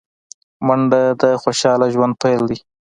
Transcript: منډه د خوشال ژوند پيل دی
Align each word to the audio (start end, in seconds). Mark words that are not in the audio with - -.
منډه 0.67 1.01
د 1.21 1.23
خوشال 1.41 1.81
ژوند 1.93 2.13
پيل 2.21 2.41
دی 2.49 2.57